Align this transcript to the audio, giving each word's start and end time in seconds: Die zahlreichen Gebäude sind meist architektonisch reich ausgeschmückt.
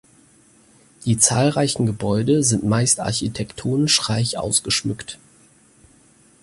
Die 1.05 1.19
zahlreichen 1.19 1.85
Gebäude 1.85 2.41
sind 2.41 2.63
meist 2.63 2.99
architektonisch 2.99 4.09
reich 4.09 4.35
ausgeschmückt. 4.35 5.19